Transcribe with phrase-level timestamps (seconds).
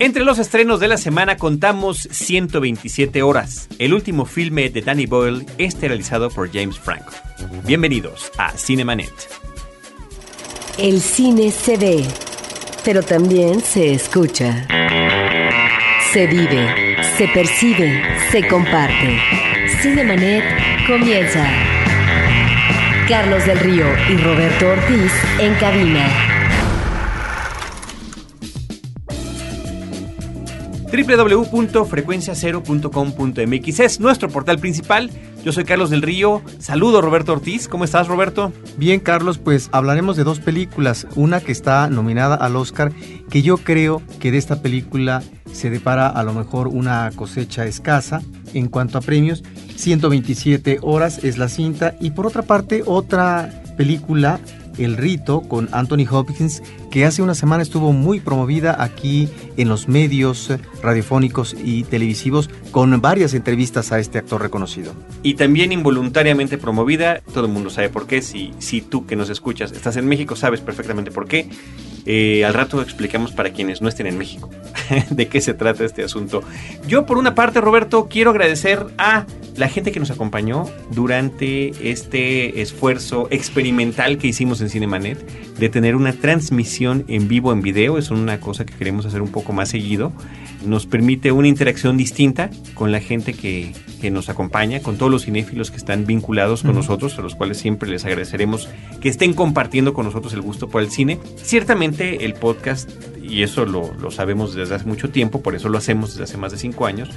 [0.00, 5.44] Entre los estrenos de la semana contamos 127 horas, el último filme de Danny Boyle
[5.58, 7.12] esterilizado por James Franco.
[7.64, 9.10] Bienvenidos a Cinemanet.
[10.78, 12.04] El cine se ve,
[12.84, 14.68] pero también se escucha.
[16.12, 19.18] Se vive, se percibe, se comparte.
[19.82, 20.44] Cinemanet
[20.86, 21.44] comienza.
[23.08, 26.27] Carlos del Río y Roberto Ortiz en cabina.
[30.88, 35.10] www.frecuenciacero.com.mx es nuestro portal principal.
[35.44, 36.42] Yo soy Carlos del Río.
[36.58, 37.68] Saludo Roberto Ortiz.
[37.68, 38.52] ¿Cómo estás, Roberto?
[38.76, 41.06] Bien, Carlos, pues hablaremos de dos películas.
[41.14, 42.92] Una que está nominada al Oscar,
[43.30, 48.22] que yo creo que de esta película se depara a lo mejor una cosecha escasa
[48.54, 49.42] en cuanto a premios.
[49.76, 51.94] 127 horas es la cinta.
[52.00, 54.40] Y por otra parte, otra película
[54.78, 56.62] el Rito con Anthony Hopkins,
[56.98, 60.50] que hace una semana estuvo muy promovida aquí en los medios
[60.82, 64.94] radiofónicos y televisivos con varias entrevistas a este actor reconocido.
[65.22, 69.30] Y también involuntariamente promovida, todo el mundo sabe por qué, si, si tú que nos
[69.30, 71.48] escuchas estás en México sabes perfectamente por qué.
[72.10, 74.48] Eh, al rato explicamos para quienes no estén en México
[75.10, 76.42] de qué se trata este asunto.
[76.88, 82.62] Yo por una parte, Roberto, quiero agradecer a la gente que nos acompañó durante este
[82.62, 85.18] esfuerzo experimental que hicimos en Cinemanet
[85.58, 87.98] de tener una transmisión en vivo en video.
[87.98, 90.12] Es una cosa que queremos hacer un poco más seguido.
[90.66, 95.24] Nos permite una interacción distinta con la gente que, que nos acompaña, con todos los
[95.24, 98.68] cinéfilos que están vinculados con nosotros, a los cuales siempre les agradeceremos
[99.00, 101.18] que estén compartiendo con nosotros el gusto por el cine.
[101.36, 102.90] Ciertamente el podcast,
[103.22, 106.36] y eso lo, lo sabemos desde hace mucho tiempo, por eso lo hacemos desde hace
[106.36, 107.10] más de cinco años,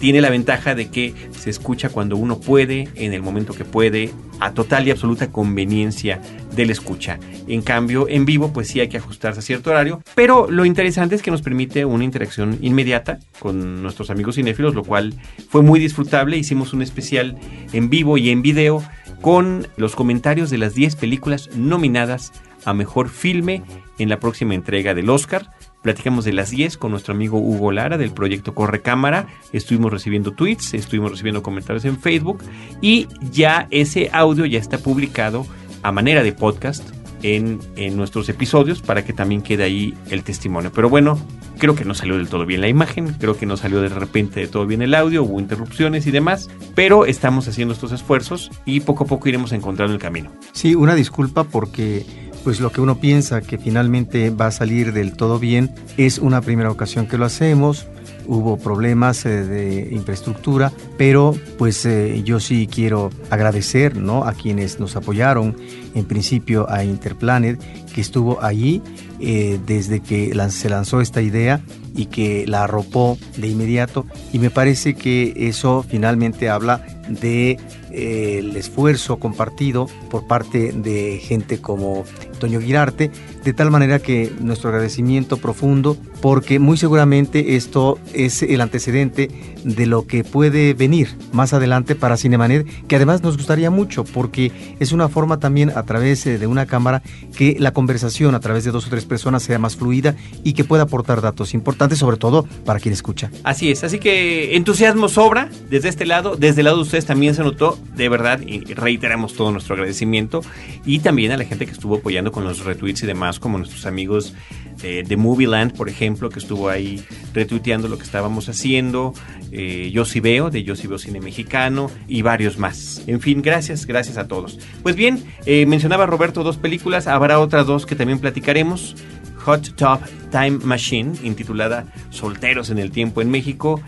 [0.00, 4.10] tiene la ventaja de que se escucha cuando uno puede, en el momento que puede,
[4.40, 6.20] a total y absoluta conveniencia
[6.56, 7.20] del escucha.
[7.46, 11.14] En cambio, en vivo, pues sí hay que ajustarse a cierto horario, pero lo interesante
[11.14, 15.14] es que nos permite una interacción inmediata con nuestros amigos cinéfilos, lo cual
[15.48, 16.38] fue muy disfrutable.
[16.38, 17.36] Hicimos un especial
[17.72, 18.82] en vivo y en video
[19.20, 22.32] con los comentarios de las 10 películas nominadas
[22.64, 23.62] a mejor filme
[23.98, 25.50] en la próxima entrega del Oscar.
[25.82, 29.28] Platicamos de las 10 con nuestro amigo Hugo Lara del proyecto Corre Cámara.
[29.52, 32.42] Estuvimos recibiendo tweets, estuvimos recibiendo comentarios en Facebook
[32.82, 35.46] y ya ese audio ya está publicado
[35.82, 36.86] a manera de podcast
[37.22, 40.70] en, en, nuestros episodios para que también quede ahí el testimonio.
[40.74, 41.18] Pero bueno,
[41.58, 44.40] creo que no salió del todo bien la imagen, creo que no salió de repente
[44.40, 48.80] de todo bien el audio, hubo interrupciones y demás, pero estamos haciendo estos esfuerzos y
[48.80, 50.30] poco a poco iremos encontrando el camino.
[50.52, 55.12] Sí, una disculpa porque pues lo que uno piensa que finalmente va a salir del
[55.12, 57.86] todo bien es una primera ocasión que lo hacemos.
[58.26, 64.24] Hubo problemas eh, de infraestructura, pero pues eh, yo sí quiero agradecer ¿no?
[64.24, 65.56] a quienes nos apoyaron,
[65.94, 67.58] en principio a Interplanet,
[67.92, 68.82] que estuvo allí
[69.18, 71.60] eh, desde que se lanzó esta idea
[71.96, 74.06] y que la arropó de inmediato.
[74.32, 77.58] Y me parece que eso finalmente habla de
[77.90, 82.04] el esfuerzo compartido por parte de gente como
[82.40, 83.12] Toño Girarte,
[83.44, 89.30] de tal manera que nuestro agradecimiento profundo, porque muy seguramente esto es el antecedente
[89.62, 94.50] de lo que puede venir más adelante para Cinemanet, que además nos gustaría mucho, porque
[94.80, 97.02] es una forma también a través de una cámara
[97.36, 100.64] que la conversación a través de dos o tres personas sea más fluida y que
[100.64, 103.30] pueda aportar datos importantes, sobre todo para quien escucha.
[103.44, 107.34] Así es, así que entusiasmo sobra desde este lado, desde el lado de ustedes también
[107.34, 110.40] se notó, de verdad, y reiteramos todo nuestro agradecimiento
[110.84, 113.86] y también a la gente que estuvo apoyando con los retweets y demás, como nuestros
[113.86, 114.34] amigos
[114.82, 117.02] de, de Movieland, por ejemplo, que estuvo ahí
[117.34, 119.14] retuiteando lo que estábamos haciendo,
[119.52, 123.02] eh, Yo sí veo, de Yo sí veo cine mexicano y varios más.
[123.06, 124.58] En fin, gracias, gracias a todos.
[124.82, 128.96] Pues bien, eh, mencionaba Roberto dos películas, habrá otras dos que también platicaremos.
[129.44, 130.00] Hot Top
[130.30, 133.80] Time Machine, intitulada Solteros en el Tiempo en México,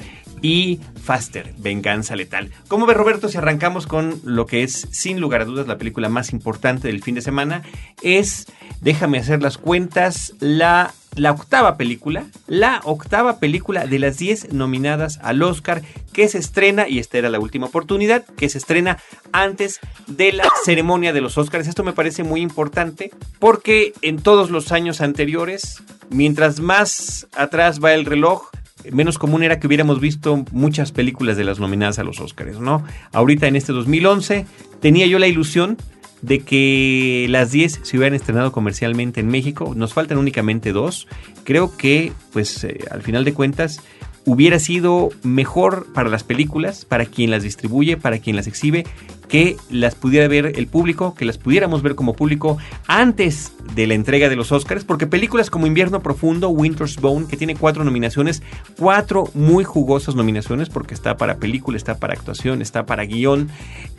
[0.43, 2.51] y Faster, Venganza Letal.
[2.69, 6.09] ¿Cómo ve Roberto si arrancamos con lo que es sin lugar a dudas la película
[6.09, 7.63] más importante del fin de semana?
[8.03, 8.47] Es,
[8.81, 15.19] déjame hacer las cuentas, la, la octava película, la octava película de las 10 nominadas
[15.23, 15.83] al Oscar
[16.13, 18.99] que se estrena, y esta era la última oportunidad, que se estrena
[19.33, 19.79] antes
[20.09, 21.69] de la ceremonia de los Oscars.
[21.69, 27.95] Esto me parece muy importante porque en todos los años anteriores, mientras más atrás va
[27.95, 28.51] el reloj,
[28.91, 32.85] menos común era que hubiéramos visto muchas películas de las nominadas a los Oscars, ¿no?
[33.13, 34.47] Ahorita en este 2011
[34.81, 35.77] tenía yo la ilusión
[36.23, 39.75] de que las 10 se hubieran estrenado comercialmente en México.
[39.77, 41.09] Nos faltan únicamente dos.
[41.45, 43.81] Creo que, pues, eh, al final de cuentas,
[44.25, 48.85] hubiera sido mejor para las películas, para quien las distribuye, para quien las exhibe,
[49.29, 53.95] que las pudiera ver el público, que las pudiéramos ver como público antes de la
[53.95, 58.43] entrega de los Oscars, porque películas como Invierno Profundo, Winter's Bone, que tiene cuatro nominaciones,
[58.79, 63.49] cuatro muy jugosas nominaciones, porque está para película, está para actuación, está para guion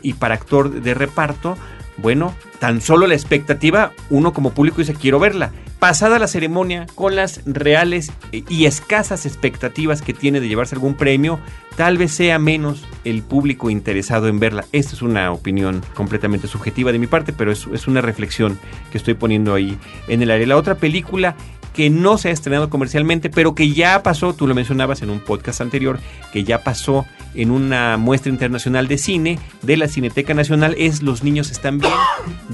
[0.02, 1.56] y para actor de reparto,
[1.96, 5.52] bueno, tan solo la expectativa, uno como público dice, quiero verla.
[5.78, 11.38] Pasada la ceremonia, con las reales y escasas expectativas que tiene de llevarse algún premio,
[11.76, 14.64] tal vez sea menos el público interesado en verla.
[14.72, 18.58] Esta es una opinión completamente subjetiva de mi parte, pero es, es una reflexión
[18.90, 19.76] que estoy poniendo ahí
[20.08, 20.46] en el aire.
[20.46, 21.36] La otra película
[21.74, 25.20] que no se ha estrenado comercialmente, pero que ya pasó, tú lo mencionabas en un
[25.20, 25.98] podcast anterior,
[26.32, 27.04] que ya pasó
[27.34, 31.92] en una muestra internacional de cine de la Cineteca Nacional, es Los niños están bien,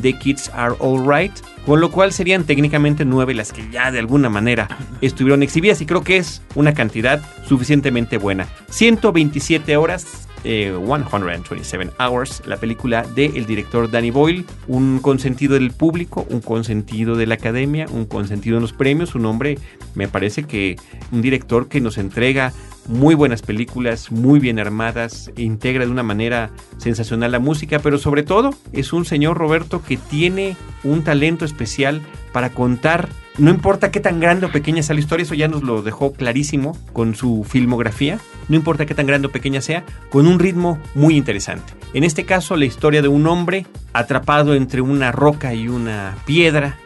[0.00, 1.32] The Kids Are Alright,
[1.66, 4.68] con lo cual serían técnicamente nueve las que ya de alguna manera
[5.00, 8.48] estuvieron exhibidas y creo que es una cantidad suficientemente buena.
[8.70, 16.26] 127 horas 127 eh, Hours, la película del director Danny Boyle, un consentido del público,
[16.30, 19.58] un consentido de la academia, un consentido en los premios, un hombre,
[19.94, 20.76] me parece que
[21.12, 22.52] un director que nos entrega
[22.90, 28.24] muy buenas películas, muy bien armadas, integra de una manera sensacional la música, pero sobre
[28.24, 32.02] todo es un señor Roberto que tiene un talento especial
[32.32, 33.08] para contar
[33.38, 36.12] no importa qué tan grande o pequeña sea la historia, eso ya nos lo dejó
[36.12, 38.18] clarísimo con su filmografía.
[38.48, 41.72] No importa qué tan grande o pequeña sea, con un ritmo muy interesante.
[41.94, 46.76] En este caso, la historia de un hombre atrapado entre una roca y una piedra,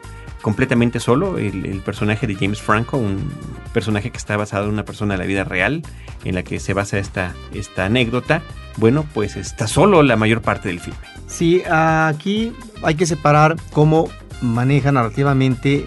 [0.44, 1.38] completamente solo.
[1.38, 3.32] El, personaje de James Franco, un
[3.72, 5.80] personaje que está basado en una persona de la vida real,
[6.22, 8.42] en la que se basa esta, esta anécdota.
[8.76, 10.98] Bueno, pues está solo la mayor parte del filme.
[11.26, 12.52] Sí, aquí
[12.82, 14.10] hay que separar cómo
[14.42, 15.86] maneja narrativamente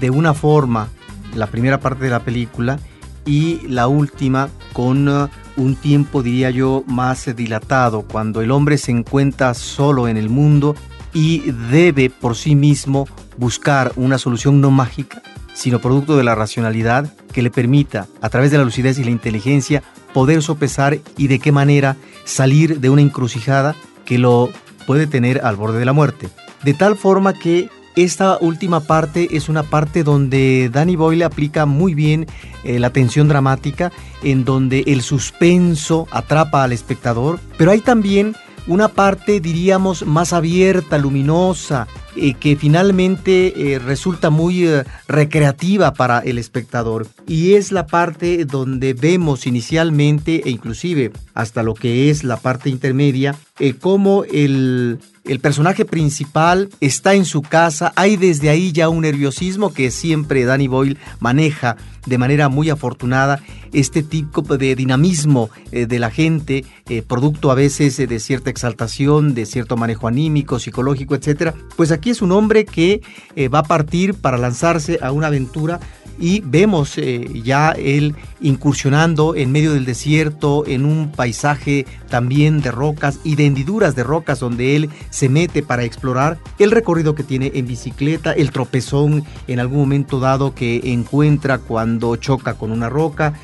[0.00, 0.88] de una forma
[1.34, 2.78] la primera parte de la película
[3.26, 5.28] y la última con uh,
[5.58, 10.74] un tiempo, diría yo, más dilatado, cuando el hombre se encuentra solo en el mundo
[11.12, 13.06] y debe por sí mismo
[13.38, 15.22] buscar una solución no mágica,
[15.54, 19.10] sino producto de la racionalidad que le permita, a través de la lucidez y la
[19.10, 19.82] inteligencia,
[20.12, 23.74] poder sopesar y de qué manera salir de una encrucijada
[24.04, 24.50] que lo
[24.86, 26.28] puede tener al borde de la muerte.
[26.64, 31.94] De tal forma que esta última parte es una parte donde Danny Boyle aplica muy
[31.94, 32.26] bien
[32.62, 33.90] eh, la tensión dramática,
[34.22, 38.36] en donde el suspenso atrapa al espectador, pero hay también
[38.68, 44.66] una parte, diríamos, más abierta, luminosa, eh, que finalmente eh, resulta muy
[45.06, 47.06] recreativa para el espectador.
[47.26, 52.70] Y es la parte donde vemos inicialmente, e inclusive hasta lo que es la parte
[52.70, 53.34] intermedia,
[53.80, 59.74] cómo el el personaje principal está en su casa, hay desde ahí ya un nerviosismo
[59.74, 63.40] que siempre Danny Boyle maneja de manera muy afortunada,
[63.72, 69.34] este tipo de dinamismo eh, de la gente, eh, producto a veces de cierta exaltación,
[69.34, 71.52] de cierto manejo anímico, psicológico, etc.
[71.76, 73.02] Pues aquí es un hombre que
[73.36, 75.80] eh, va a partir para lanzarse a una aventura
[76.18, 82.70] y vemos eh, ya él incursionando en medio del desierto, en un paisaje también de
[82.70, 87.22] rocas y de hendiduras de rocas donde él se mete para explorar el recorrido que
[87.22, 92.88] tiene en bicicleta, el tropezón en algún momento dado que encuentra cuando choca con una
[92.88, 93.34] roca,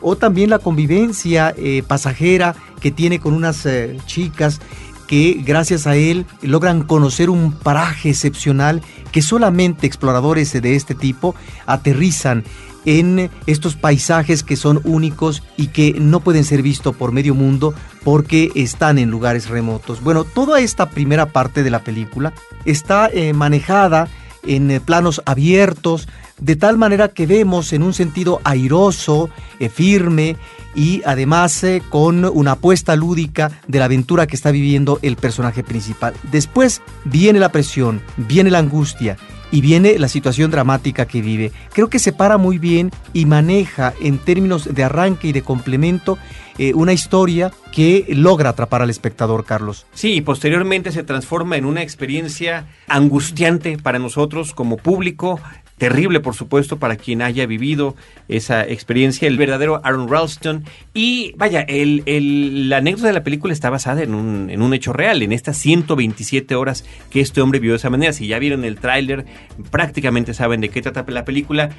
[0.00, 4.60] o también la convivencia eh, pasajera que tiene con unas eh, chicas
[5.06, 8.82] que gracias a él logran conocer un paraje excepcional
[9.12, 11.34] que solamente exploradores de este tipo
[11.66, 12.44] aterrizan
[12.84, 17.74] en estos paisajes que son únicos y que no pueden ser vistos por medio mundo
[18.02, 20.02] porque están en lugares remotos.
[20.02, 22.34] Bueno, toda esta primera parte de la película
[22.66, 24.08] está eh, manejada
[24.42, 30.36] en planos abiertos, de tal manera que vemos en un sentido airoso, eh, firme
[30.74, 35.62] y además eh, con una apuesta lúdica de la aventura que está viviendo el personaje
[35.62, 36.14] principal.
[36.30, 39.16] Después viene la presión, viene la angustia
[39.50, 41.52] y viene la situación dramática que vive.
[41.72, 46.18] Creo que se para muy bien y maneja en términos de arranque y de complemento
[46.58, 49.86] eh, una historia que logra atrapar al espectador, Carlos.
[49.94, 55.40] Sí, y posteriormente se transforma en una experiencia angustiante para nosotros como público,
[55.78, 57.96] terrible, por supuesto, para quien haya vivido
[58.28, 60.64] esa experiencia, el verdadero Aaron Ralston.
[60.92, 64.92] Y vaya, el, la anécdota de la película está basada en un, en un hecho
[64.92, 68.12] real, en estas 127 horas que este hombre vivió de esa manera.
[68.12, 69.26] Si ya vieron el tráiler,
[69.70, 71.70] prácticamente saben de qué trata la película.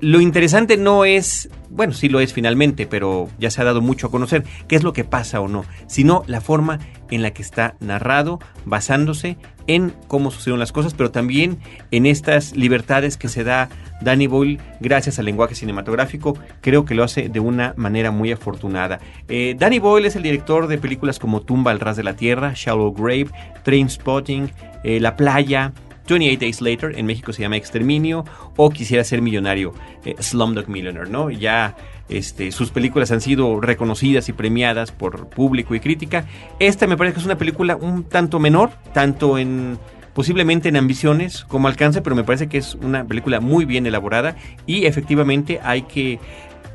[0.00, 4.08] Lo interesante no es, bueno, sí lo es finalmente, pero ya se ha dado mucho
[4.08, 7.42] a conocer qué es lo que pasa o no, sino la forma en la que
[7.42, 11.58] está narrado, basándose en cómo sucedieron las cosas, pero también
[11.90, 13.68] en estas libertades que se da
[14.00, 16.36] Danny Boyle gracias al lenguaje cinematográfico.
[16.60, 18.98] Creo que lo hace de una manera muy afortunada.
[19.28, 22.52] Eh, Danny Boyle es el director de películas como Tumba al ras de la tierra,
[22.54, 23.28] Shallow Grave,
[23.62, 24.50] Train Spotting,
[24.84, 25.72] eh, La playa,
[26.08, 28.24] 28 Days Later, en México se llama Exterminio,
[28.56, 29.74] o Quisiera ser millonario,
[30.04, 31.30] eh, Slumdog Millionaire, ¿no?
[31.30, 31.76] Ya
[32.08, 36.24] este, sus películas han sido reconocidas y premiadas por público y crítica.
[36.58, 39.78] Esta me parece que es una película un tanto menor, tanto en
[40.14, 44.34] posiblemente en ambiciones como alcance, pero me parece que es una película muy bien elaborada
[44.66, 46.18] y efectivamente hay que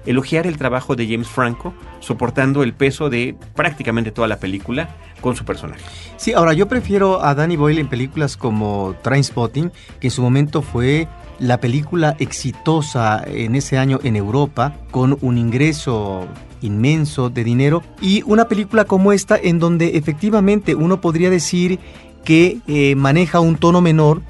[0.05, 4.89] elogiar el trabajo de James Franco, soportando el peso de prácticamente toda la película
[5.22, 5.81] con su personaje.
[6.17, 10.62] Sí, ahora yo prefiero a Danny Boyle en películas como Trainspotting, que en su momento
[10.62, 11.07] fue
[11.39, 16.27] la película exitosa en ese año en Europa, con un ingreso
[16.62, 21.79] inmenso de dinero, y una película como esta en donde efectivamente uno podría decir
[22.24, 24.22] que eh, maneja un tono menor,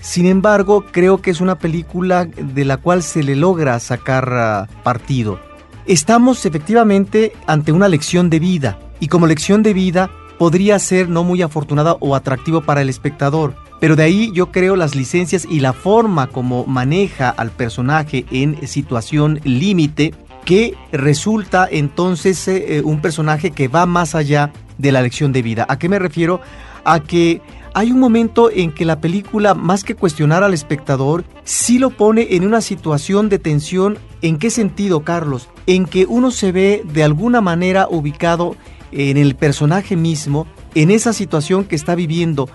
[0.00, 4.68] sin embargo creo que es una película de la cual se le logra sacar ah,
[4.82, 5.40] partido.
[5.86, 11.24] Estamos efectivamente ante una lección de vida, y como lección de vida podría ser no
[11.24, 13.54] muy afortunada o atractivo para el espectador.
[13.80, 18.66] Pero de ahí yo creo las licencias y la forma como maneja al personaje en
[18.66, 20.14] situación límite,
[20.44, 25.42] que resulta entonces eh, eh, un personaje que va más allá de la lección de
[25.42, 25.66] vida.
[25.68, 26.40] ¿A qué me refiero?
[26.84, 27.40] A que
[27.74, 32.28] hay un momento en que la película, más que cuestionar al espectador, sí lo pone
[32.30, 33.98] en una situación de tensión.
[34.22, 35.48] ¿En qué sentido, Carlos?
[35.66, 38.56] En que uno se ve de alguna manera ubicado
[38.92, 42.48] en el personaje mismo, en esa situación que está viviendo,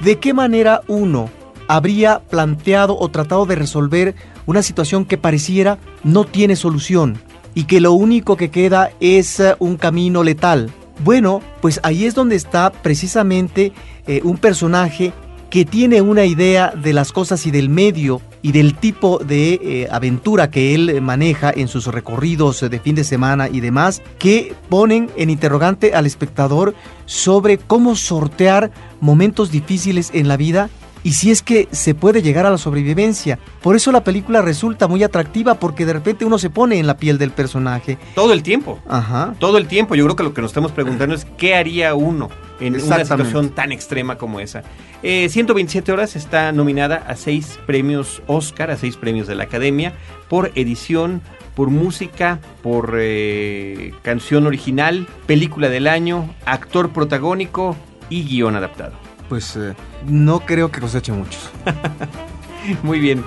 [0.00, 1.30] de qué manera uno
[1.68, 4.14] habría planteado o tratado de resolver
[4.46, 7.20] una situación que pareciera no tiene solución
[7.54, 10.72] y que lo único que queda es eh, un camino letal.
[11.02, 13.72] Bueno, pues ahí es donde está precisamente
[14.06, 15.12] eh, un personaje
[15.48, 19.88] que tiene una idea de las cosas y del medio y del tipo de eh,
[19.90, 25.10] aventura que él maneja en sus recorridos de fin de semana y demás, que ponen
[25.16, 26.74] en interrogante al espectador
[27.06, 30.70] sobre cómo sortear momentos difíciles en la vida
[31.02, 33.38] y si es que se puede llegar a la sobrevivencia.
[33.62, 36.96] Por eso la película resulta muy atractiva porque de repente uno se pone en la
[36.96, 37.98] piel del personaje.
[38.14, 38.78] Todo el tiempo.
[38.88, 39.34] Ajá.
[39.38, 39.94] Todo el tiempo.
[39.94, 42.28] Yo creo que lo que nos estamos preguntando es qué haría uno
[42.60, 44.62] en una situación tan extrema como esa.
[45.02, 49.94] 127 eh, horas está nominada a seis premios Oscar, a seis premios de la Academia,
[50.28, 51.22] por edición,
[51.54, 57.76] por música, por eh, canción original, película del año, actor protagónico
[58.10, 59.09] y guion adaptado.
[59.30, 61.50] Pues eh, no creo que coseche muchos.
[62.82, 63.24] Muy bien.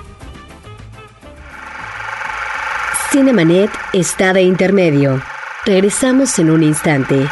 [3.10, 5.22] Cinemanet está de intermedio.
[5.64, 7.26] Regresamos en un instante.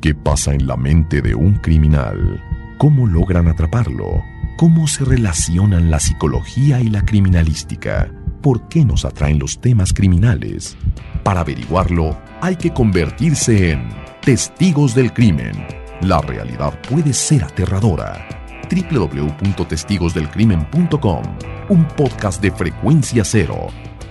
[0.00, 2.44] ¿Qué pasa en la mente de un criminal?
[2.78, 4.22] ¿Cómo logran atraparlo?
[4.56, 8.08] ¿Cómo se relacionan la psicología y la criminalística?
[8.40, 10.76] ¿Por qué nos atraen los temas criminales?
[11.24, 13.88] Para averiguarlo, hay que convertirse en
[14.22, 15.66] testigos del crimen.
[16.02, 18.24] La realidad puede ser aterradora.
[18.70, 21.22] www.testigosdelcrimen.com,
[21.70, 23.66] un podcast de frecuencia cero,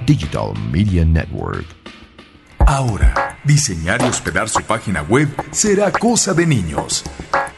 [0.05, 1.65] Digital Media Network.
[2.59, 7.05] Ahora, diseñar y hospedar su página web será cosa de niños.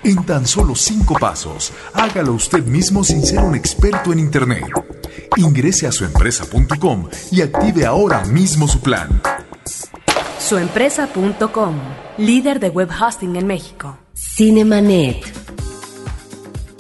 [0.04, 4.66] En tan solo cinco pasos, hágalo usted mismo sin ser un experto en Internet.
[5.38, 9.20] Ingrese a suempresa.com y active ahora mismo su plan.
[10.50, 11.76] Suempresa.com,
[12.18, 14.00] líder de web hosting en México.
[14.16, 15.18] Cinemanet.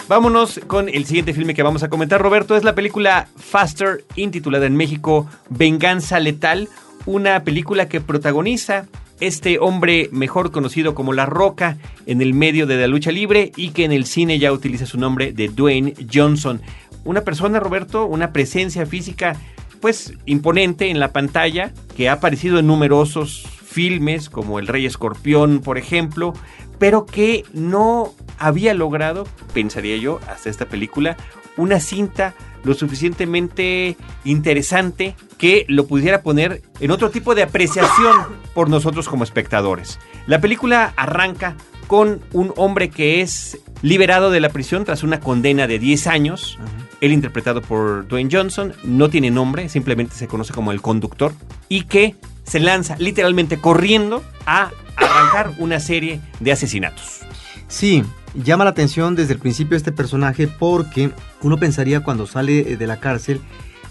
[0.07, 2.55] Vámonos con el siguiente filme que vamos a comentar, Roberto.
[2.55, 6.67] Es la película Faster, intitulada en México Venganza Letal
[7.05, 8.87] una película que protagoniza
[9.19, 13.69] este hombre mejor conocido como La Roca en el medio de la lucha libre y
[13.69, 16.59] que en el cine ya utiliza su nombre de Dwayne Johnson.
[17.05, 19.35] Una persona, Roberto, una presencia física
[19.79, 25.59] pues imponente en la pantalla que ha aparecido en numerosos filmes como El Rey Escorpión,
[25.59, 26.33] por ejemplo,
[26.79, 31.17] pero que no había logrado, pensaría yo, hasta esta película,
[31.55, 32.33] una cinta
[32.63, 33.95] lo suficientemente
[34.25, 38.15] interesante que lo pudiera poner en otro tipo de apreciación
[38.53, 39.99] por nosotros como espectadores.
[40.25, 41.55] La película arranca
[41.87, 46.59] con un hombre que es liberado de la prisión tras una condena de 10 años.
[47.01, 51.33] Él interpretado por Dwayne Johnson, no tiene nombre, simplemente se conoce como el conductor,
[51.69, 57.19] y que se lanza literalmente corriendo a arrancar una serie de asesinatos.
[57.67, 58.03] Sí,
[58.33, 62.99] llama la atención desde el principio este personaje porque uno pensaría cuando sale de la
[62.99, 63.41] cárcel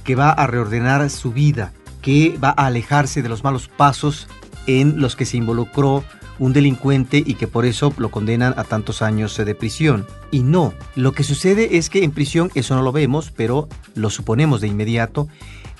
[0.05, 4.27] que va a reordenar su vida, que va a alejarse de los malos pasos
[4.67, 6.05] en los que se involucró
[6.39, 10.07] un delincuente y que por eso lo condenan a tantos años de prisión.
[10.31, 14.11] Y no, lo que sucede es que en prisión, eso no lo vemos, pero lo
[14.11, 15.29] suponemos de inmediato,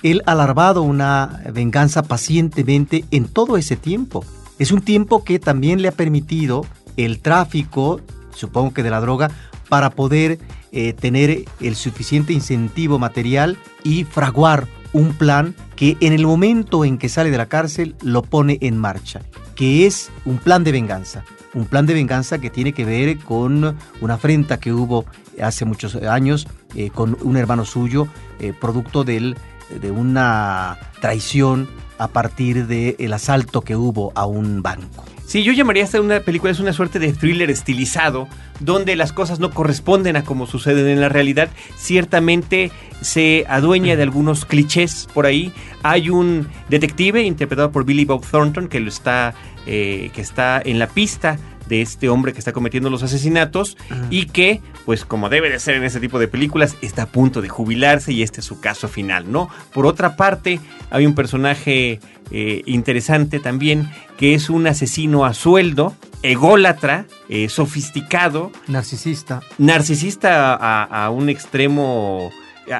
[0.03, 4.23] él ha larvado una venganza pacientemente en todo ese tiempo.
[4.57, 6.65] Es un tiempo que también le ha permitido
[6.97, 8.01] el tráfico,
[8.33, 9.31] supongo que de la droga,
[9.69, 10.39] para poder
[10.71, 16.97] eh, tener el suficiente incentivo material y fraguar un plan que en el momento en
[16.97, 19.21] que sale de la cárcel lo pone en marcha,
[19.55, 21.23] que es un plan de venganza.
[21.53, 25.05] Un plan de venganza que tiene que ver con una afrenta que hubo
[25.41, 28.07] hace muchos años eh, con un hermano suyo,
[28.39, 29.35] eh, producto del,
[29.69, 35.05] de una traición a partir del asalto que hubo a un banco.
[35.25, 38.27] Sí, yo llamaría esta una película, es una suerte de thriller estilizado,
[38.61, 41.49] donde las cosas no corresponden a como suceden en la realidad.
[41.77, 42.71] Ciertamente
[43.01, 45.53] se adueña de algunos clichés por ahí.
[45.83, 49.35] Hay un detective interpretado por Billy Bob Thornton que lo está,
[49.67, 51.37] eh, que está en la pista
[51.69, 53.77] de este hombre que está cometiendo los asesinatos
[54.09, 57.41] y que, pues como debe de ser en ese tipo de películas, está a punto
[57.41, 59.49] de jubilarse y este es su caso final, ¿no?
[59.71, 60.59] Por otra parte,
[60.89, 61.99] hay un personaje
[62.31, 68.51] eh, interesante también, que es un asesino a sueldo, ególatra, eh, sofisticado.
[68.67, 69.41] Narcisista.
[69.59, 72.31] Narcisista a, un extremo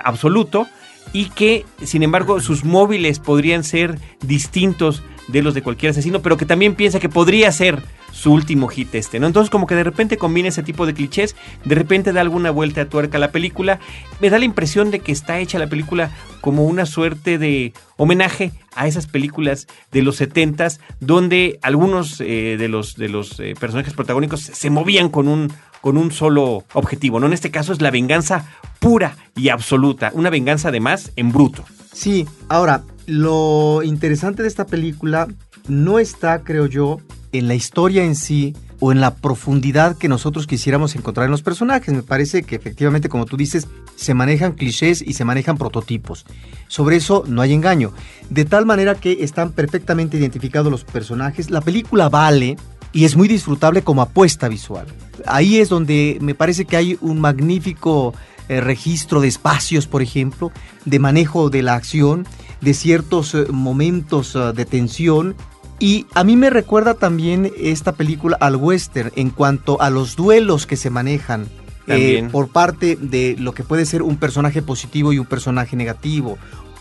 [0.03, 0.67] absoluto
[1.13, 6.38] y que, sin embargo, sus móviles podrían ser distintos de los de cualquier asesino, pero
[6.38, 7.81] que también piensa que podría ser
[8.12, 9.27] su último hit este, ¿no?
[9.27, 12.81] Entonces como que de repente combina ese tipo de clichés, de repente da alguna vuelta
[12.81, 13.79] a tuerca a la película,
[14.19, 18.51] me da la impresión de que está hecha la película como una suerte de homenaje
[18.75, 23.93] a esas películas de los setentas donde algunos eh, de los, de los eh, personajes
[23.93, 27.27] protagónicos se movían con un, con un solo objetivo, ¿no?
[27.27, 28.45] En este caso es la venganza
[28.79, 31.63] pura y absoluta, una venganza además en bruto.
[31.91, 35.28] Sí, ahora, lo interesante de esta película
[35.68, 37.00] no está, creo yo,
[37.32, 41.42] en la historia en sí o en la profundidad que nosotros quisiéramos encontrar en los
[41.42, 41.94] personajes.
[41.94, 46.25] Me parece que efectivamente, como tú dices, se manejan clichés y se manejan prototipos.
[46.68, 47.94] Sobre eso no hay engaño.
[48.30, 51.50] De tal manera que están perfectamente identificados los personajes.
[51.50, 52.58] La película vale
[52.94, 54.86] y es muy disfrutable como apuesta visual.
[55.25, 58.13] Ahí es donde me parece que hay un magnífico
[58.48, 60.51] eh, registro de espacios, por ejemplo,
[60.86, 62.25] de manejo de la acción,
[62.62, 65.36] de ciertos eh, momentos eh, de tensión
[65.80, 70.65] y a mí me recuerda también esta película al western en cuanto a los duelos
[70.65, 71.48] que se manejan
[71.88, 76.38] eh, por parte de lo que puede ser un personaje positivo y un personaje negativo,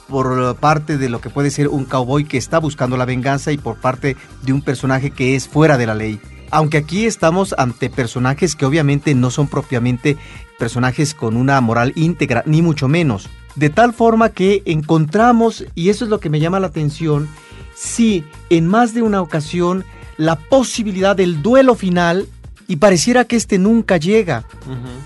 [0.09, 3.57] por parte de lo que puede ser un cowboy que está buscando la venganza y
[3.57, 6.21] por parte de un personaje que es fuera de la ley.
[6.51, 10.17] Aunque aquí estamos ante personajes que obviamente no son propiamente
[10.59, 13.29] personajes con una moral íntegra, ni mucho menos.
[13.59, 17.29] De tal forma que encontramos, y eso es lo que me llama la atención,
[17.75, 19.85] sí en más de una ocasión
[20.17, 22.29] la posibilidad del duelo final
[22.69, 24.45] y pareciera que este nunca llega,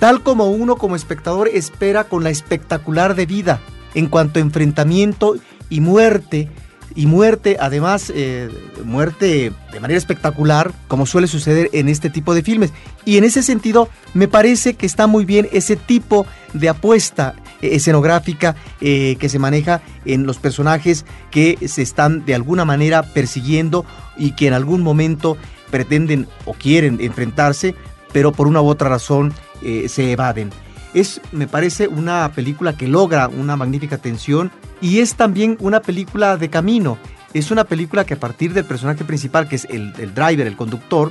[0.01, 3.61] tal como uno como espectador espera con la espectacular de vida
[3.95, 5.37] en cuanto a enfrentamiento
[5.71, 6.51] y muerte,
[6.95, 8.51] y muerte, además, eh,
[8.85, 12.71] muerte de manera espectacular, como suele suceder en este tipo de filmes.
[13.07, 18.57] Y en ese sentido, me parece que está muy bien ese tipo de apuesta escenográfica
[18.81, 23.85] eh, que se maneja en los personajes que se están de alguna manera persiguiendo
[24.17, 25.37] y que en algún momento
[25.71, 27.75] pretenden o quieren enfrentarse,
[28.13, 30.51] pero por una u otra razón eh, se evaden.
[30.95, 34.51] Es, me parece, una película que logra una magnífica tensión
[34.83, 36.99] y es también una película de camino
[37.35, 41.11] es una película que a partir del personaje principal, que es el, driver, el conductor,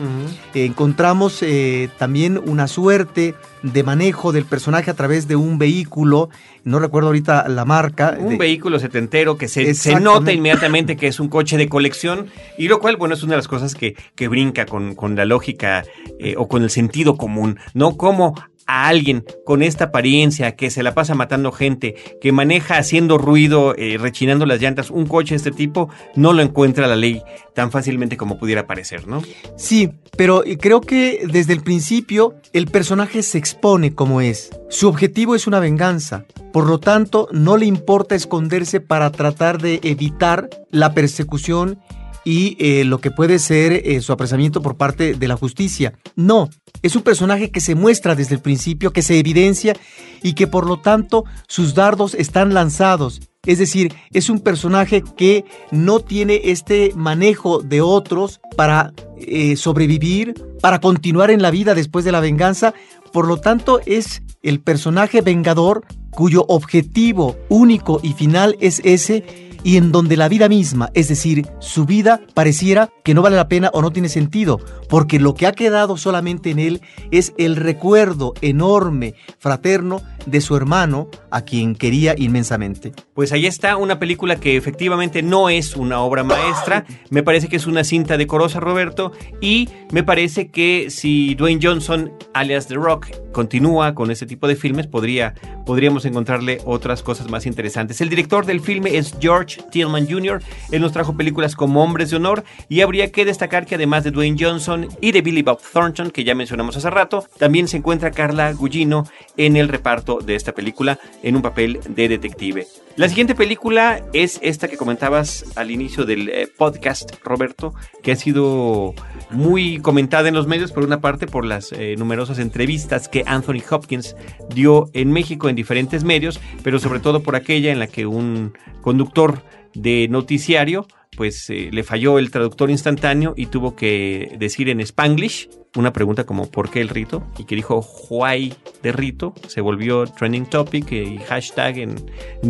[0.53, 6.29] eh, encontramos eh, también una suerte de manejo del personaje a través de un vehículo,
[6.63, 8.17] no recuerdo ahorita la marca.
[8.19, 12.67] Un vehículo setentero que se, se, nota inmediatamente que es un coche de colección y
[12.67, 15.83] lo cual, bueno, es una de las cosas que, que brinca con, con la lógica
[16.19, 17.97] eh, o con el sentido común, ¿no?
[17.97, 18.35] Como
[18.67, 23.75] a alguien con esta apariencia, que se la pasa matando gente, que maneja haciendo ruido,
[23.77, 27.21] eh, rechinando las llantas, un coche de este tipo, no lo encuentra la ley
[27.53, 29.21] tan fácilmente como pudiera parecer, ¿no?
[29.57, 34.49] Sí, pero creo que desde el principio el personaje se expone como es.
[34.69, 36.25] Su objetivo es una venganza.
[36.53, 41.79] Por lo tanto, no le importa esconderse para tratar de evitar la persecución
[42.23, 45.93] y eh, lo que puede ser eh, su apresamiento por parte de la justicia.
[46.15, 46.49] No,
[46.81, 49.75] es un personaje que se muestra desde el principio, que se evidencia
[50.21, 53.21] y que por lo tanto sus dardos están lanzados.
[53.45, 60.35] Es decir, es un personaje que no tiene este manejo de otros para eh, sobrevivir,
[60.61, 62.75] para continuar en la vida después de la venganza.
[63.11, 69.77] Por lo tanto, es el personaje vengador cuyo objetivo único y final es ese y
[69.77, 73.69] en donde la vida misma, es decir, su vida pareciera que no vale la pena
[73.73, 78.33] o no tiene sentido, porque lo que ha quedado solamente en él es el recuerdo
[78.41, 82.93] enorme, fraterno, de su hermano, a quien quería inmensamente.
[83.21, 87.57] Pues ahí está una película que efectivamente no es una obra maestra, me parece que
[87.57, 93.09] es una cinta decorosa, Roberto, y me parece que si Dwayne Johnson, alias The Rock,
[93.31, 95.35] continúa con ese tipo de filmes, podría,
[95.67, 98.01] podríamos encontrarle otras cosas más interesantes.
[98.01, 102.15] El director del filme es George Tillman Jr., él nos trajo películas como Hombres de
[102.15, 106.09] Honor, y habría que destacar que además de Dwayne Johnson y de Billy Bob Thornton,
[106.09, 109.05] que ya mencionamos hace rato, también se encuentra Carla Gugino
[109.37, 112.65] en el reparto de esta película en un papel de detective.
[113.11, 118.93] Siguiente película es esta que comentabas al inicio del eh, podcast, Roberto, que ha sido
[119.31, 123.61] muy comentada en los medios, por una parte por las eh, numerosas entrevistas que Anthony
[123.69, 124.15] Hopkins
[124.55, 128.53] dio en México en diferentes medios, pero sobre todo por aquella en la que un
[128.79, 134.79] conductor de noticiario pues eh, le falló el traductor instantáneo y tuvo que decir en
[134.79, 137.23] spanglish una pregunta como ¿por qué el rito?
[137.37, 141.95] y que dijo why de rito, se volvió trending topic y hashtag en,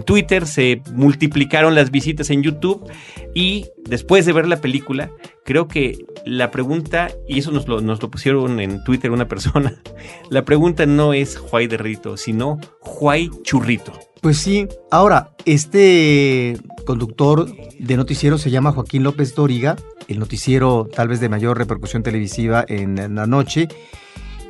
[0.05, 2.89] Twitter, se multiplicaron las visitas en YouTube
[3.35, 5.11] y después de ver la película,
[5.43, 9.81] creo que la pregunta, y eso nos lo, nos lo pusieron en Twitter una persona,
[10.29, 12.59] la pregunta no es why de rito, sino
[13.01, 14.10] why churrito.
[14.21, 16.55] Pues sí, ahora, este
[16.85, 19.75] conductor de noticiero se llama Joaquín López Dóriga,
[20.07, 23.67] el noticiero tal vez de mayor repercusión televisiva en la noche,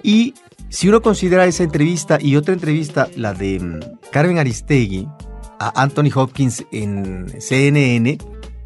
[0.04, 0.34] y
[0.68, 3.80] si uno considera esa entrevista y otra entrevista, la de mm,
[4.12, 5.08] Carmen Aristegui
[5.58, 8.18] a Anthony Hopkins en CNN,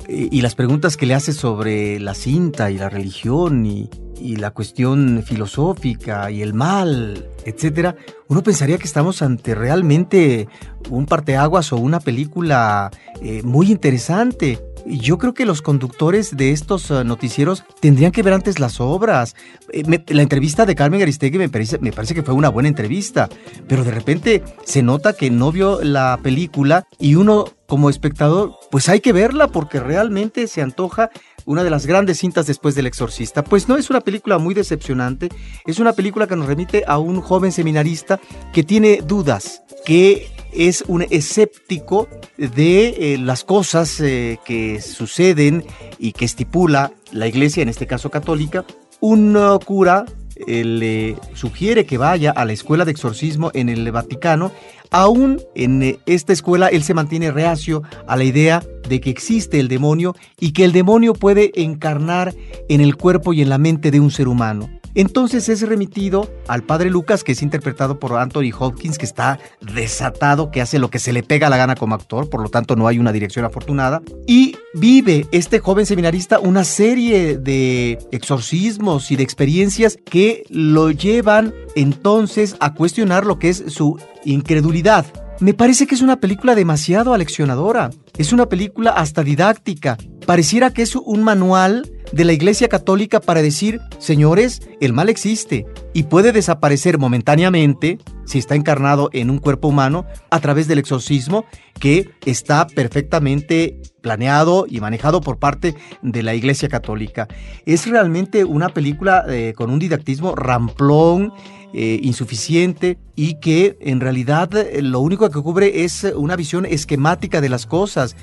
[0.07, 3.89] y las preguntas que le hace sobre la cinta y la religión y,
[4.37, 7.95] la cuestión filosófica y el mal, etcétera,
[8.27, 10.47] uno pensaría que estamos ante realmente
[10.89, 14.59] un parteaguas o una película eh, muy interesante.
[14.85, 19.35] Yo creo que los conductores de estos eh, noticieros tendrían que ver antes las obras.
[19.71, 23.29] Eh, la entrevista de Carmen Aristegui me parece, me parece que fue una buena entrevista,
[23.67, 28.89] pero de repente se nota que no vio la película y uno como espectador, pues
[28.89, 31.09] hay que verla porque realmente se antoja
[31.45, 33.43] una de las grandes cintas después del exorcista.
[33.43, 35.29] Pues no es una película muy decepcionante,
[35.65, 38.19] es una película que nos remite a un joven seminarista
[38.53, 45.65] que tiene dudas, que es un escéptico de eh, las cosas eh, que suceden
[45.99, 48.65] y que estipula la iglesia, en este caso católica.
[49.01, 50.05] Un cura
[50.35, 54.51] eh, le sugiere que vaya a la escuela de exorcismo en el Vaticano.
[54.97, 59.67] Aún en esta escuela él se mantiene reacio a la idea de que existe el
[59.67, 62.33] demonio y que el demonio puede encarnar
[62.69, 64.69] en el cuerpo y en la mente de un ser humano.
[64.95, 70.51] Entonces es remitido al padre Lucas, que es interpretado por Anthony Hopkins, que está desatado,
[70.51, 72.87] que hace lo que se le pega la gana como actor, por lo tanto no
[72.87, 74.01] hay una dirección afortunada.
[74.25, 81.53] Y vive este joven seminarista una serie de exorcismos y de experiencias que lo llevan
[81.75, 85.05] entonces a cuestionar lo que es su incredulidad.
[85.41, 87.89] Me parece que es una película demasiado aleccionadora.
[88.17, 89.97] Es una película hasta didáctica.
[90.25, 95.65] Pareciera que es un manual de la Iglesia Católica para decir, señores, el mal existe
[95.93, 101.45] y puede desaparecer momentáneamente si está encarnado en un cuerpo humano a través del exorcismo
[101.79, 107.27] que está perfectamente planeado y manejado por parte de la Iglesia Católica.
[107.65, 111.33] Es realmente una película eh, con un didactismo ramplón,
[111.73, 117.41] eh, insuficiente y que en realidad eh, lo único que cubre es una visión esquemática
[117.41, 118.15] de las cosas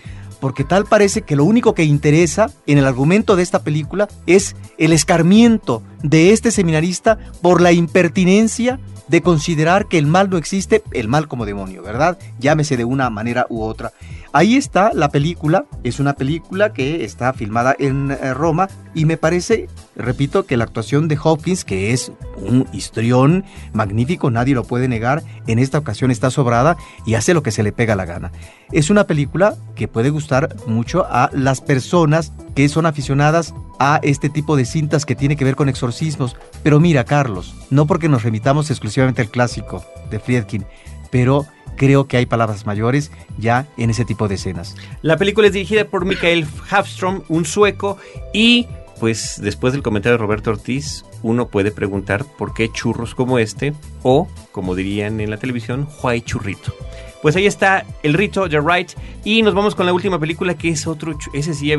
[0.43, 4.57] porque tal parece que lo único que interesa en el argumento de esta película es
[4.77, 10.83] el escarmiento de este seminarista por la impertinencia de considerar que el mal no existe,
[10.91, 12.19] el mal como demonio, ¿verdad?
[12.41, 13.93] Llámese de una manera u otra.
[14.35, 19.18] Ahí está la película, es una película que está filmada en eh, Roma y me
[19.18, 24.88] parece, repito, que la actuación de Hopkins, que es un histrión magnífico, nadie lo puede
[24.88, 28.33] negar, en esta ocasión está sobrada y hace lo que se le pega la gana.
[28.73, 34.31] Es una película que puede gustar mucho a las personas que son aficionadas a este
[34.31, 36.37] tipo de cintas que tiene que ver con exorcismos.
[36.62, 40.64] Pero mira, Carlos, no porque nos remitamos exclusivamente al clásico de Friedkin,
[41.11, 41.45] pero
[41.77, 44.77] creo que hay palabras mayores ya en ese tipo de escenas.
[45.03, 47.99] La película es dirigida por Mikael Hafström, un sueco,
[48.33, 48.67] y
[49.01, 53.75] pues después del comentario de Roberto Ortiz, uno puede preguntar por qué churros como este,
[54.03, 56.73] o como dirían en la televisión, Huay Churrito.
[57.21, 58.93] Pues ahí está el rito, The Right,
[59.25, 61.73] y nos vamos con la última película que es otro, ese sí,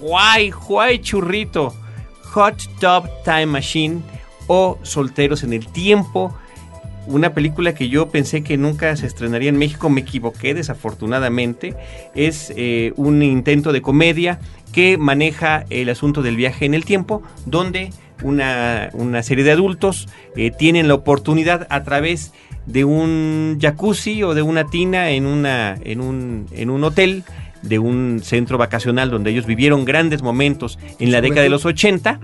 [0.00, 1.74] Huay, Huay Churrito,
[2.32, 4.00] Hot Tub Time Machine
[4.46, 6.36] o Solteros en el Tiempo
[7.06, 11.74] una película que yo pensé que nunca se estrenaría en México, me equivoqué desafortunadamente.
[12.14, 14.38] Es eh, un intento de comedia
[14.72, 17.90] que maneja el asunto del viaje en el tiempo, donde
[18.22, 22.32] una, una serie de adultos eh, tienen la oportunidad a través
[22.66, 27.24] de un jacuzzi o de una tina en, una, en, un, en un hotel
[27.62, 32.20] de un centro vacacional donde ellos vivieron grandes momentos en la década de los 80,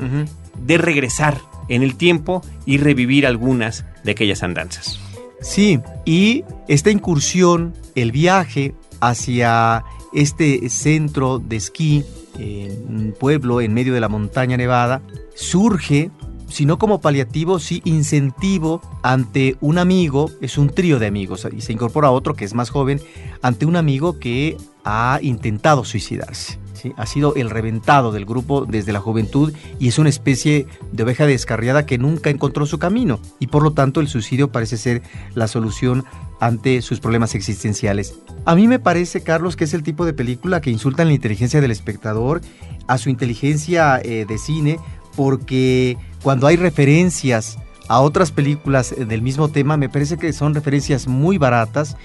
[0.65, 4.99] de regresar en el tiempo y revivir algunas de aquellas andanzas.
[5.41, 12.05] Sí, y esta incursión, el viaje hacia este centro de esquí
[12.39, 15.03] en un pueblo en medio de la montaña nevada,
[15.35, 16.11] surge,
[16.49, 21.61] si no como paliativo, sí incentivo ante un amigo, es un trío de amigos, y
[21.61, 23.01] se incorpora otro que es más joven,
[23.43, 26.59] ante un amigo que ha intentado suicidarse.
[26.97, 31.27] Ha sido el reventado del grupo desde la juventud y es una especie de oveja
[31.27, 35.03] descarriada que nunca encontró su camino y por lo tanto el suicidio parece ser
[35.35, 36.05] la solución
[36.41, 38.15] ante sus problemas existenciales.
[38.45, 41.61] A mí me parece, Carlos, que es el tipo de película que insulta la inteligencia
[41.61, 42.41] del espectador,
[42.87, 44.79] a su inteligencia eh, de cine,
[45.17, 51.09] porque cuando hay referencias a otras películas del mismo tema, me parece que son referencias
[51.09, 51.97] muy baratas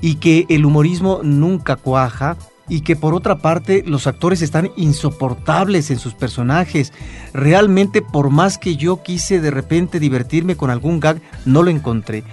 [0.00, 2.36] y que el humorismo nunca cuaja
[2.68, 6.92] y que por otra parte los actores están insoportables en sus personajes.
[7.32, 12.24] Realmente por más que yo quise de repente divertirme con algún gag, no lo encontré.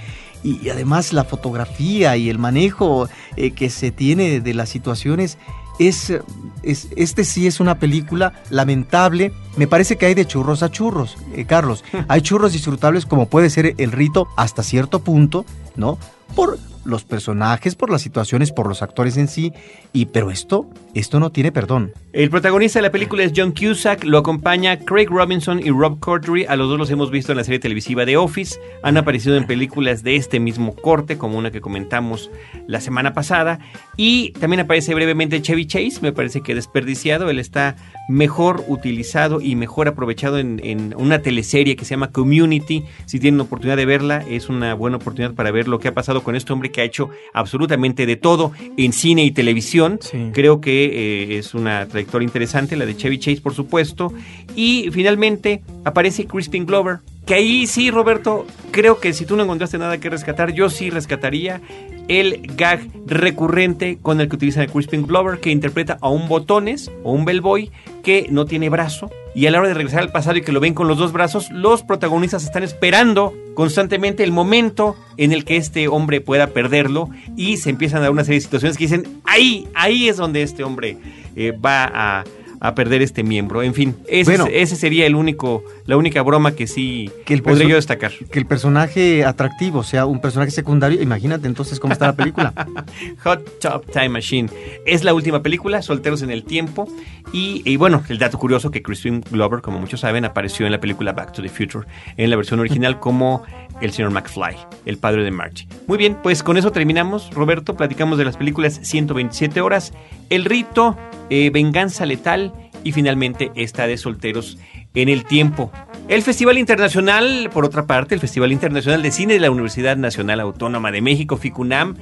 [0.43, 5.37] Y además la fotografía y el manejo eh, que se tiene de las situaciones
[5.79, 6.13] es,
[6.61, 9.31] es, este sí es una película lamentable.
[9.57, 11.83] Me parece que hay de churros a churros, eh, Carlos.
[12.07, 15.97] Hay churros disfrutables como puede ser el rito hasta cierto punto, ¿no?
[16.35, 19.53] Por los personajes, por las situaciones, por los actores en sí,
[19.93, 21.91] y pero esto, esto no tiene perdón.
[22.13, 26.45] El protagonista de la película es John Cusack, lo acompaña Craig Robinson y Rob Corddry,
[26.45, 29.45] a los dos los hemos visto en la serie televisiva The Office, han aparecido en
[29.45, 32.31] películas de este mismo corte, como una que comentamos
[32.67, 33.59] la semana pasada,
[33.95, 37.75] y también aparece brevemente Chevy Chase, me parece que desperdiciado, él está
[38.09, 42.83] mejor utilizado y mejor aprovechado en, en, una teleserie que se llama Community.
[43.05, 46.23] Si tienen oportunidad de verla, es una buena oportunidad para ver lo que ha pasado
[46.23, 49.99] con este hombre que ha hecho absolutamente de todo en cine y televisión.
[50.01, 50.31] Sí.
[50.33, 54.11] Creo que eh, es una trayectoria interesante, la de Chevy Chase, por supuesto.
[54.55, 56.97] Y finalmente aparece Crispin Glover.
[57.27, 60.89] Que ahí sí, Roberto, creo que si tú no encontraste nada que rescatar, yo sí
[60.89, 61.61] rescataría
[62.09, 66.91] el gag recurrente con el que utilizan a Crispin Glover, que interpreta a un botones
[67.03, 67.71] o un bellboy
[68.03, 69.09] que no tiene brazo.
[69.35, 71.13] Y a la hora de regresar al pasado y que lo ven con los dos
[71.13, 77.09] brazos, los protagonistas están esperando constantemente el momento en el que este hombre pueda perderlo
[77.37, 80.41] y se empiezan a dar una serie de situaciones que dicen, ahí, ahí es donde
[80.41, 80.97] este hombre
[81.35, 82.23] eh, va a
[82.59, 83.63] a perder este miembro.
[83.63, 84.47] En fin, ese, Bueno.
[84.51, 88.11] ese sería el único, la única broma que sí Que el podría yo destacar.
[88.31, 92.53] Que el personaje atractivo sea un personaje secundario, imagínate entonces cómo está la película.
[93.23, 94.49] Hot Top Time Machine.
[94.85, 96.87] Es la última película, Solteros en el Tiempo.
[97.31, 100.79] Y, y bueno, el dato curioso que Crispin Glover, como muchos saben, apareció en la
[100.79, 103.43] película Back to the Future, en la versión original como
[103.81, 105.67] el señor McFly, el padre de Margie.
[105.87, 107.75] Muy bien, pues con eso terminamos, Roberto.
[107.75, 109.93] Platicamos de las películas 127 horas,
[110.29, 110.97] El Rito,
[111.29, 114.57] eh, Venganza Letal y finalmente esta de Solteros
[114.93, 115.71] en el Tiempo.
[116.07, 120.39] El Festival Internacional, por otra parte, el Festival Internacional de Cine de la Universidad Nacional
[120.39, 121.95] Autónoma de México, FICUNAM,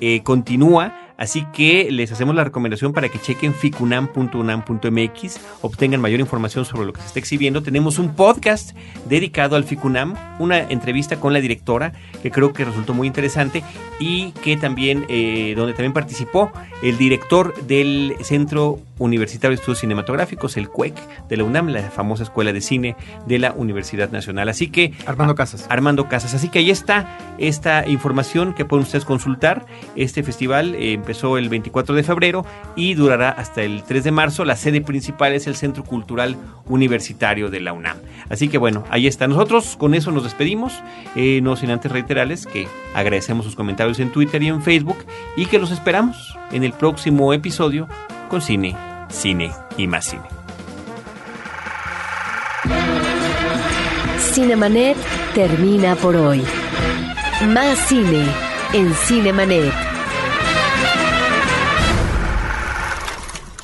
[0.00, 1.11] eh, continúa.
[1.16, 6.92] Así que les hacemos la recomendación para que chequen ficunam.unam.mx, obtengan mayor información sobre lo
[6.92, 7.62] que se está exhibiendo.
[7.62, 8.76] Tenemos un podcast
[9.08, 13.62] dedicado al Ficunam, una entrevista con la directora que creo que resultó muy interesante
[13.98, 16.50] y que también, eh, donde también participó
[16.82, 20.94] el director del Centro Universitario de Estudios Cinematográficos, el CUEC
[21.28, 22.96] de la UNAM, la famosa Escuela de Cine
[23.26, 24.48] de la Universidad Nacional.
[24.48, 25.66] Así que Armando Casas.
[25.68, 26.34] Armando Casas.
[26.34, 29.66] Así que ahí está esta información que pueden ustedes consultar.
[29.96, 34.46] Este festival eh, empezó el 24 de febrero y durará hasta el 3 de marzo.
[34.46, 37.98] La sede principal es el Centro Cultural Universitario de la UNAM.
[38.30, 39.28] Así que bueno, ahí está.
[39.28, 40.72] Nosotros con eso nos despedimos.
[41.14, 45.04] Eh, no sin antes reiterarles que agradecemos sus comentarios en Twitter y en Facebook
[45.36, 47.88] y que los esperamos en el próximo episodio
[48.30, 48.74] con Cine,
[49.10, 50.22] Cine y más Cine.
[54.18, 54.96] Cinemanet
[55.34, 56.42] termina por hoy.
[57.48, 58.24] Más cine
[58.72, 59.91] en Cinemanet.